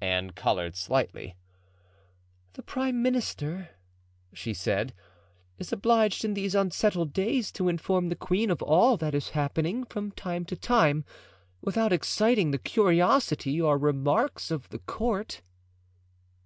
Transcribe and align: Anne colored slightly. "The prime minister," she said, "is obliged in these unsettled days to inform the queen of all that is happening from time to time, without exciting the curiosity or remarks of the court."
Anne 0.00 0.30
colored 0.30 0.74
slightly. 0.74 1.36
"The 2.54 2.62
prime 2.62 3.02
minister," 3.02 3.72
she 4.32 4.54
said, 4.54 4.94
"is 5.58 5.70
obliged 5.70 6.24
in 6.24 6.32
these 6.32 6.54
unsettled 6.54 7.12
days 7.12 7.52
to 7.52 7.68
inform 7.68 8.08
the 8.08 8.16
queen 8.16 8.50
of 8.50 8.62
all 8.62 8.96
that 8.96 9.14
is 9.14 9.28
happening 9.36 9.84
from 9.84 10.12
time 10.12 10.46
to 10.46 10.56
time, 10.56 11.04
without 11.60 11.92
exciting 11.92 12.52
the 12.52 12.58
curiosity 12.58 13.60
or 13.60 13.76
remarks 13.76 14.50
of 14.50 14.66
the 14.70 14.78
court." 14.78 15.42